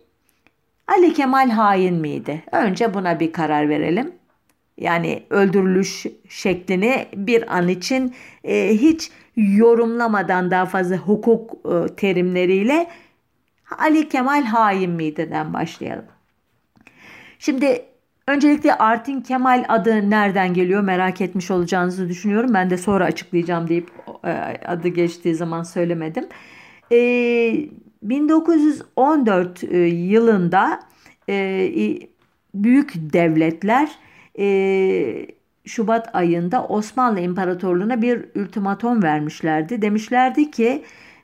[0.87, 2.43] Ali Kemal hain miydi?
[2.51, 4.11] Önce buna bir karar verelim.
[4.77, 12.87] Yani öldürülüş şeklini bir an için e, hiç yorumlamadan daha fazla hukuk e, terimleriyle
[13.77, 16.05] Ali Kemal hain miydiden başlayalım.
[17.39, 17.85] Şimdi
[18.27, 22.53] öncelikle Artin Kemal adı nereden geliyor merak etmiş olacağınızı düşünüyorum.
[22.53, 23.91] Ben de sonra açıklayacağım deyip
[24.25, 24.31] e,
[24.67, 26.25] adı geçtiği zaman söylemedim.
[26.91, 27.69] Eee
[28.03, 30.79] 1914 e, yılında
[31.29, 31.99] e,
[32.53, 33.89] büyük devletler
[34.39, 35.27] e,
[35.65, 39.81] Şubat ayında Osmanlı İmparatorluğu'na bir ultimatom vermişlerdi.
[39.81, 40.83] Demişlerdi ki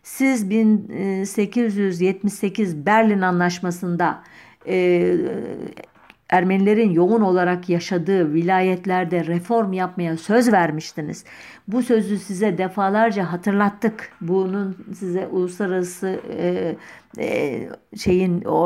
[0.09, 4.23] siz 1878 Berlin Anlaşması'nda
[6.29, 11.25] Ermenilerin yoğun olarak yaşadığı vilayetlerde reform yapmaya söz vermiştiniz.
[11.67, 14.11] Bu sözü size defalarca hatırlattık.
[14.21, 16.75] Bunun size uluslararası e,
[17.17, 18.65] e, şeyin o,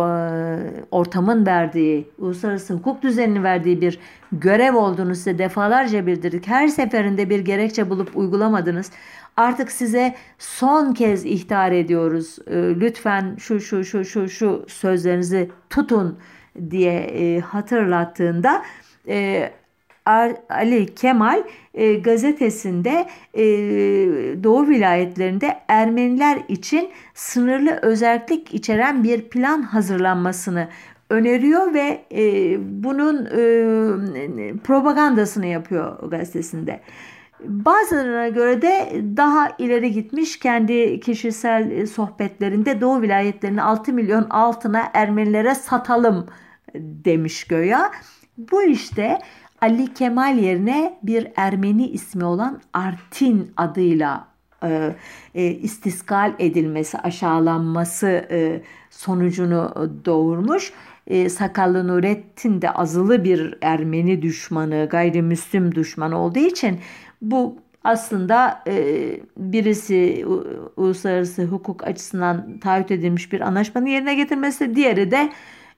[0.92, 4.00] ortamın verdiği, uluslararası hukuk düzeninin verdiği bir
[4.32, 6.48] görev olduğunu size defalarca bildirdik.
[6.48, 8.92] Her seferinde bir gerekçe bulup uygulamadınız.
[9.38, 12.38] Artık size son kez ihtar ediyoruz.
[12.48, 16.20] E, lütfen şu şu şu şu şu sözlerinizi tutun
[16.72, 18.64] diye e, hatırlattığında
[19.08, 19.52] e,
[20.50, 21.44] Ali Kemal
[21.74, 23.08] e, gazetesinde
[24.44, 30.68] Doğu vilayetlerinde Ermeniler için sınırlı özellik içeren bir plan hazırlanmasını
[31.10, 32.02] öneriyor ve
[32.60, 33.26] bunun
[34.64, 36.80] propagandasını yapıyor gazetesinde.
[37.44, 45.56] Bazılarına göre de daha ileri gitmiş kendi kişisel sohbetlerinde Doğu vilayetlerini 6 milyon altına Ermenilere
[45.56, 46.28] satalım
[46.76, 47.92] demiş göya.
[48.38, 49.20] Bu işte
[49.62, 54.28] Ali Kemal yerine bir Ermeni ismi olan Artin adıyla
[54.64, 54.96] e,
[55.36, 60.74] e, istiskal edilmesi, aşağılanması e, sonucunu doğurmuş.
[61.08, 66.80] E, Sakallı Nurettin de azılı bir Ermeni düşmanı, gayrimüslim düşmanı olduğu için
[67.24, 68.74] bu aslında e,
[69.38, 70.26] birisi
[70.78, 75.30] uluslararası hukuk açısından taahhüt edilmiş bir anlaşmanın yerine getirmesi, diğeri de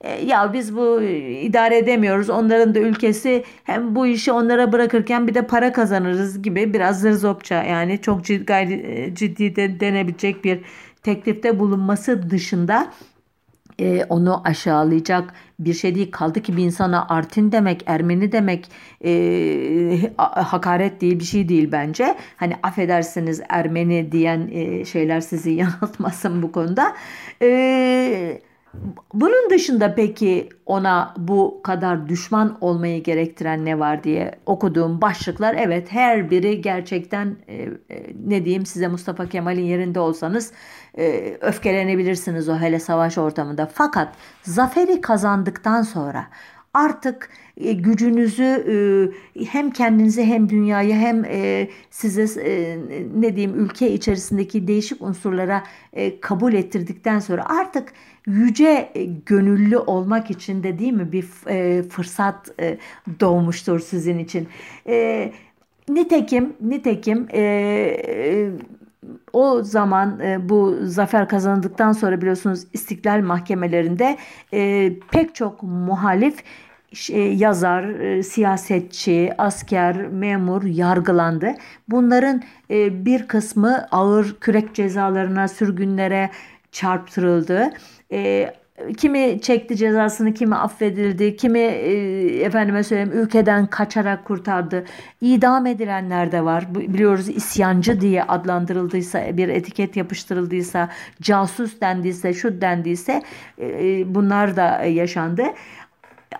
[0.01, 1.01] e, ya biz bu
[1.41, 2.29] idare edemiyoruz.
[2.29, 7.63] Onların da ülkesi hem bu işi onlara bırakırken bir de para kazanırız gibi biraz zırzopça
[7.63, 10.59] yani çok ciddi, e, ciddi de denebilecek bir
[11.03, 12.91] teklifte bulunması dışında
[13.79, 16.11] e, onu aşağılayacak bir şey değil.
[16.11, 18.71] Kaldı ki bir insana Artin demek, Ermeni demek
[19.05, 22.17] e, hakaret değil bir şey değil bence.
[22.37, 26.95] Hani affedersiniz Ermeni diyen e, şeyler sizi yanıltmasın bu konuda.
[27.41, 28.41] Eee
[29.13, 35.91] bunun dışında peki ona bu kadar düşman olmayı gerektiren ne var diye okuduğum başlıklar evet
[35.91, 37.69] her biri gerçekten e, e,
[38.25, 40.51] ne diyeyim size Mustafa Kemal'in yerinde olsanız
[40.97, 43.69] e, öfkelenebilirsiniz o hele savaş ortamında.
[43.73, 46.27] Fakat zaferi kazandıktan sonra
[46.73, 48.43] artık e, gücünüzü
[49.35, 51.25] e, hem kendinizi hem dünyayı hem
[51.91, 52.25] size
[53.15, 55.63] ne diyeyim ülke içerisindeki değişik unsurlara
[56.21, 57.93] kabul ettirdikten sonra artık
[58.27, 62.77] yüce e, gönüllü olmak için de değil mi bir e, fırsat e,
[63.19, 64.47] doğmuştur sizin için.
[65.89, 67.27] Nitekim nitekim
[69.33, 70.19] o zaman
[70.49, 74.17] bu zafer kazandıktan sonra biliyorsunuz istiklal mahkemelerinde
[75.11, 76.43] pek çok muhalif
[77.35, 77.85] yazar,
[78.21, 81.53] siyasetçi, asker, memur yargılandı.
[81.87, 82.41] Bunların
[83.05, 86.29] bir kısmı ağır kürek cezalarına, sürgünlere
[86.71, 87.71] çarptırıldı.
[88.97, 94.85] Kimi çekti cezasını, kimi affedildi, kimi efendime söyleyeyim ülkeden kaçarak kurtardı.
[95.21, 96.75] İdam edilenler de var.
[96.75, 100.89] Biliyoruz isyancı diye adlandırıldıysa, bir etiket yapıştırıldıysa,
[101.21, 103.21] casus dendiyse, şu dendiyse
[104.05, 105.43] bunlar da yaşandı.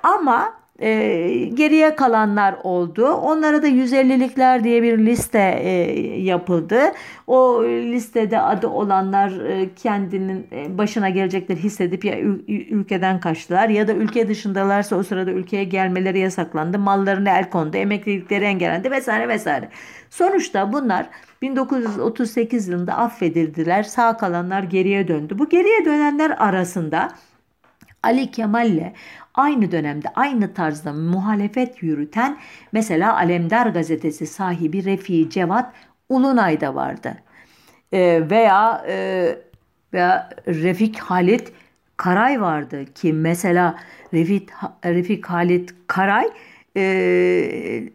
[0.04, 3.08] Ama e, geriye kalanlar oldu.
[3.08, 5.70] Onlara da 150'likler diye bir liste e,
[6.22, 6.80] yapıldı.
[7.28, 13.94] O listede adı olanlar e, kendinin e, başına gelecekleri hissedip ya ülkeden kaçtılar ya da
[13.94, 16.80] ülke dışındalarsa o sırada ülkeye gelmeleri yasaklandı.
[16.80, 19.70] Mallarına el kondu, emeklilikleri engellendi vesaire vesaire.
[20.10, 21.10] Sonuçta bunlar
[21.42, 23.84] 1938 yılında affedildiler.
[23.84, 25.40] Sağ kalanlar geriye döndü.
[25.40, 27.12] Bu geriye dönenler arasında
[28.04, 28.94] Ali Kemal'le
[29.36, 32.38] aynı dönemde aynı tarzda muhalefet yürüten
[32.72, 35.74] mesela Alemdar gazetesi sahibi Refi Cevat
[36.10, 37.18] Ulunay da vardı.
[37.92, 39.28] E, veya e,
[39.94, 41.52] veya Refik Halit
[41.98, 43.80] Karay vardı ki mesela
[44.14, 44.50] Refik,
[44.86, 46.26] Refik Halit Karay
[46.78, 47.90] e,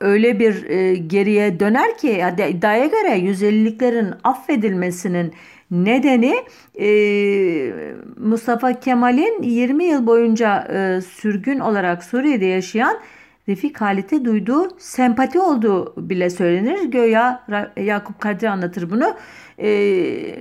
[0.00, 5.34] öyle bir e, geriye döner ki iddiaya göre 150'liklerin affedilmesinin
[5.70, 6.34] Nedeni
[6.80, 13.00] e, Mustafa Kemal'in 20 yıl boyunca e, sürgün olarak Suriye'de yaşayan
[13.48, 16.84] Refik Halit'e duyduğu sempati olduğu bile söylenir.
[16.84, 17.44] Göya
[17.76, 19.14] Yakup Kadri anlatır bunu.
[19.58, 19.68] E,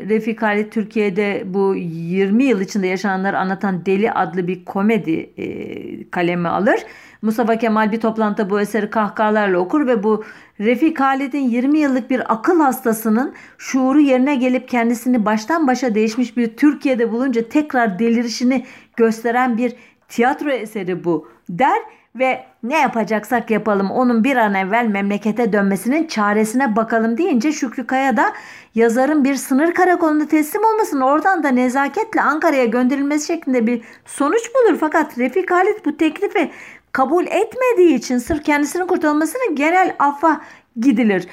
[0.10, 6.49] Refik Halit Türkiye'de bu 20 yıl içinde yaşananları anlatan Deli adlı bir komedi e, kaleme
[6.49, 6.80] alır.
[7.22, 10.24] Mustafa Kemal bir toplantıda bu eseri kahkahalarla okur ve bu
[10.60, 16.58] Refik Halit'in 20 yıllık bir akıl hastasının şuuru yerine gelip kendisini baştan başa değişmiş bir
[16.58, 18.66] Türkiye'de bulunca tekrar delirişini
[18.97, 19.74] gösteren bir
[20.08, 21.80] tiyatro eseri bu der
[22.16, 28.18] ve ne yapacaksak yapalım onun bir an evvel memlekete dönmesinin çaresine bakalım deyince Şükrü Kaya
[28.18, 28.34] da
[28.76, 34.78] yazarın bir sınır karakolunda teslim olmasını oradan da nezaketle Ankara'ya gönderilmesi şeklinde bir sonuç bulur.
[34.80, 36.51] Fakat Refik Halit bu teklifi
[36.91, 40.41] kabul etmediği için sırf kendisinin kurtulmasını genel affa
[40.80, 41.28] gidilir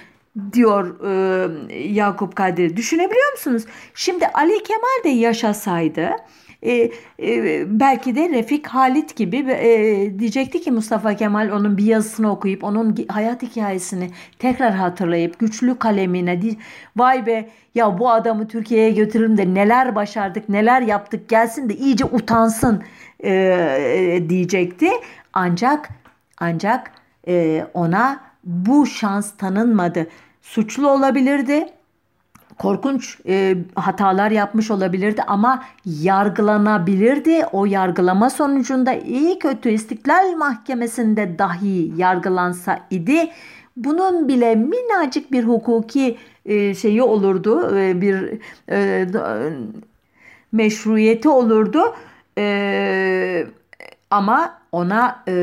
[0.52, 2.76] diyor e, Yakup Kadri.
[2.76, 3.64] Düşünebiliyor musunuz?
[3.94, 6.10] Şimdi Ali Kemal de yaşasaydı
[6.62, 6.90] e,
[7.22, 12.64] e, belki de Refik Halit gibi e, diyecekti ki Mustafa Kemal onun bir yazısını okuyup
[12.64, 16.40] onun hayat hikayesini tekrar hatırlayıp güçlü kalemine
[16.96, 22.04] vay be ya bu adamı Türkiye'ye götürürüm de neler başardık neler yaptık gelsin de iyice
[22.04, 22.82] utansın
[23.24, 24.90] e, diyecekti.
[25.32, 25.88] Ancak
[26.38, 26.90] ancak
[27.28, 30.06] e, ona bu şans tanınmadı.
[30.42, 31.68] Suçlu olabilirdi.
[32.58, 37.44] Korkunç e, hatalar yapmış olabilirdi ama yargılanabilirdi.
[37.52, 43.30] O yargılama sonucunda iyi kötü İstiklal Mahkemesi'nde dahi yargılansa idi.
[43.76, 48.38] Bunun bile minnacık bir hukuki e, şeyi olurdu, e, bir
[48.70, 49.06] e,
[50.52, 51.80] meşruiyeti olurdu.
[52.38, 53.46] E,
[54.10, 55.34] ama ona e,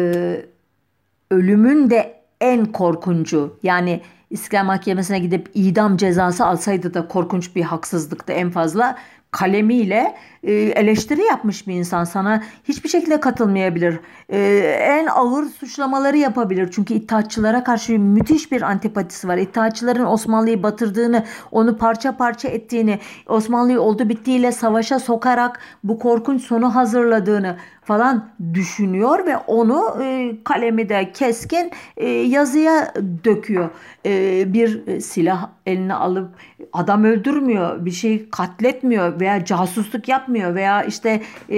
[1.32, 8.34] ölümün de en korkuncu yani İstiklal Mahkemesi'ne gidip idam cezası alsaydı da korkunç bir haksızlıktı
[8.34, 8.98] en fazla.
[9.32, 14.00] Kalemiyle eleştiri yapmış bir insan sana hiçbir şekilde katılmayabilir.
[14.30, 14.40] E,
[14.82, 16.70] en ağır suçlamaları yapabilir.
[16.72, 19.38] Çünkü İttihatçılara karşı müthiş bir antipatisi var.
[19.38, 26.76] İttihatçıların Osmanlı'yı batırdığını, onu parça parça ettiğini, Osmanlı'yı oldu bittiğiyle savaşa sokarak bu korkunç sonu
[26.76, 33.70] hazırladığını falan düşünüyor ve onu e, kalemi de keskin e, yazıya döküyor.
[34.06, 36.30] E, bir silah eline alıp
[36.74, 41.58] adam öldürmüyor, bir şey katletmiyor veya casusluk yapmıyor veya işte e,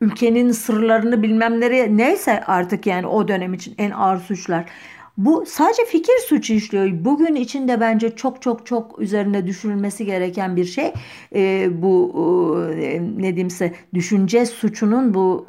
[0.00, 4.64] ülkenin sırlarını bilmemleri neyse artık yani o dönem için en ağır suçlar.
[5.16, 7.04] Bu sadece fikir suçu işliyor.
[7.04, 10.92] Bugün içinde bence çok çok çok üzerine düşünülmesi gereken bir şey.
[11.34, 12.12] E, bu
[12.76, 15.46] e, ne diyeyimse düşünce suçunun bu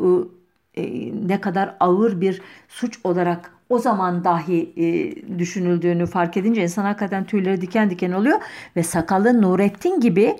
[0.75, 0.83] e,
[1.27, 7.25] ne kadar ağır bir suç olarak o zaman dahi e, düşünüldüğünü fark edince insan hakikaten
[7.25, 8.39] tüyleri diken diken oluyor
[8.75, 10.35] ve sakalı Nurettin gibi e,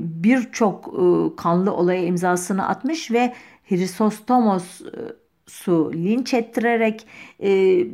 [0.00, 3.32] birçok e, kanlı olaya imzasını atmış ve
[3.68, 7.06] Hristostomos e, linç ettirerek
[7.42, 7.50] e,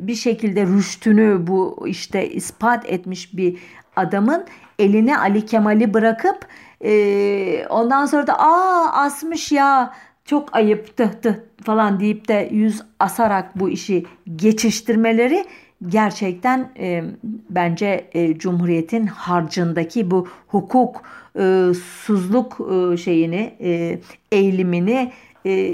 [0.07, 3.57] bir şekilde rüştünü bu işte ispat etmiş bir
[3.95, 4.45] adamın
[4.79, 6.47] eline Ali Kemal'i bırakıp
[6.83, 9.93] e, ondan sonra da aa asmış ya
[10.25, 15.45] çok ayıp tı tı falan deyip de yüz asarak bu işi geçiştirmeleri
[15.87, 17.03] gerçekten e,
[17.49, 21.01] bence e, Cumhuriyet'in harcındaki bu hukuk
[21.39, 21.73] e,
[22.05, 22.57] suzluk
[22.93, 23.99] e, şeyini e,
[24.31, 25.11] eğilimini
[25.45, 25.71] e,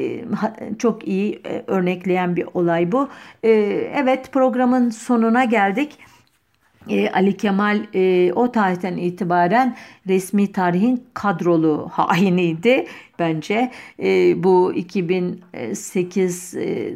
[0.79, 3.09] çok iyi e, örnekleyen bir olay bu.
[3.43, 3.49] E,
[3.95, 5.97] evet programın sonuna geldik.
[6.89, 9.75] E, Ali Kemal e, o tarihten itibaren
[10.07, 12.85] resmi tarihin kadrolu hainiydi
[13.19, 13.71] bence.
[13.99, 16.53] E, bu 2008,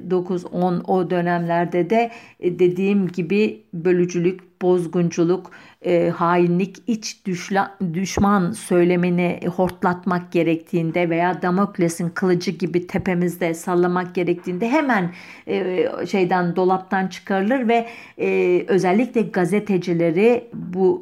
[0.09, 5.51] 9, 10 o dönemlerde de e, dediğim gibi bölücülük, bozgunculuk,
[5.85, 14.69] e, hainlik, iç düşla, düşman söylemini hortlatmak gerektiğinde veya Damokles'in kılıcı gibi tepemizde sallamak gerektiğinde
[14.69, 15.11] hemen
[15.47, 21.01] e, şeyden dolaptan çıkarılır ve e, özellikle gazetecileri bu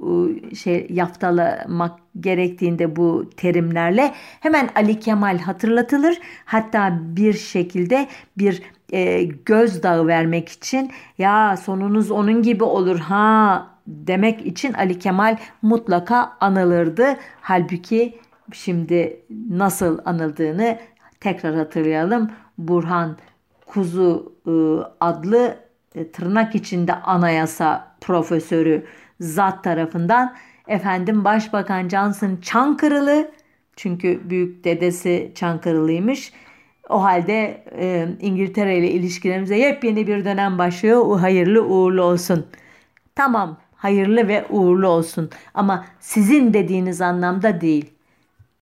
[0.52, 6.20] e, şey yaftalamak gerektiğinde bu terimlerle hemen Ali Kemal hatırlatılır.
[6.46, 8.08] Hatta bir şekilde
[8.38, 8.62] bir
[8.94, 16.32] e, gözdağı vermek için ya sonunuz onun gibi olur ha demek için Ali Kemal mutlaka
[16.40, 17.16] anılırdı.
[17.42, 18.18] Halbuki
[18.54, 20.78] şimdi nasıl anıldığını
[21.20, 22.32] tekrar hatırlayalım.
[22.58, 23.18] Burhan
[23.66, 24.52] Kuzu e,
[25.00, 25.56] adlı
[25.96, 28.86] e, tırnak içinde anayasa profesörü
[29.20, 30.36] zat tarafından
[30.70, 33.32] efendim Başbakan Johnson Çankırılı
[33.76, 36.34] çünkü büyük dedesi Çankırılıymış.
[36.90, 41.02] O halde e, İngiltere ile ilişkilerimize yepyeni bir dönem başlıyor.
[41.06, 42.46] O hayırlı uğurlu olsun.
[43.16, 47.94] Tamam hayırlı ve uğurlu olsun ama sizin dediğiniz anlamda değil.